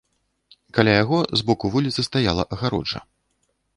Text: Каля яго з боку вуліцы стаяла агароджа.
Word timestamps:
Каля 0.77 0.95
яго 1.03 1.19
з 1.41 1.45
боку 1.49 1.65
вуліцы 1.75 2.07
стаяла 2.09 2.43
агароджа. 2.59 2.99